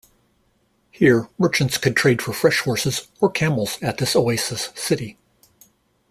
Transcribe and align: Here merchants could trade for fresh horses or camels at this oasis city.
Here 0.89 1.29
merchants 1.37 1.77
could 1.77 1.95
trade 1.95 2.23
for 2.23 2.33
fresh 2.33 2.61
horses 2.61 3.07
or 3.19 3.29
camels 3.29 3.77
at 3.83 3.99
this 3.99 4.15
oasis 4.15 4.69
city. 4.73 5.19